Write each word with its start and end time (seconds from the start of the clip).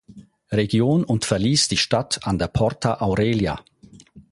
Region 0.51 1.03
und 1.03 1.25
verließ 1.25 1.67
die 1.67 1.77
Stadt 1.77 2.25
an 2.25 2.39
der 2.39 2.47
Porta 2.47 3.01
Aurelia. 3.01 3.59